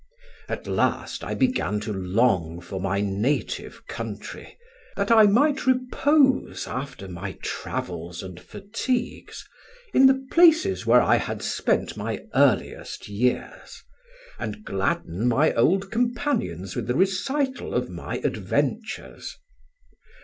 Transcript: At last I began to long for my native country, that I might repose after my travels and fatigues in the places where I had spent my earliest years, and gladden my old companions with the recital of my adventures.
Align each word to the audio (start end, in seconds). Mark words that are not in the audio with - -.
At 0.49 0.65
last 0.65 1.23
I 1.23 1.35
began 1.35 1.79
to 1.81 1.93
long 1.93 2.59
for 2.59 2.81
my 2.81 3.01
native 3.01 3.85
country, 3.85 4.57
that 4.97 5.11
I 5.11 5.27
might 5.27 5.67
repose 5.67 6.65
after 6.65 7.07
my 7.07 7.33
travels 7.43 8.23
and 8.23 8.39
fatigues 8.39 9.47
in 9.93 10.07
the 10.07 10.25
places 10.31 10.87
where 10.87 11.03
I 11.03 11.17
had 11.17 11.43
spent 11.43 11.97
my 11.97 12.23
earliest 12.33 13.09
years, 13.09 13.83
and 14.39 14.63
gladden 14.65 15.27
my 15.27 15.53
old 15.53 15.91
companions 15.91 16.75
with 16.75 16.87
the 16.87 16.95
recital 16.97 17.75
of 17.75 17.87
my 17.87 18.15
adventures. 18.23 19.37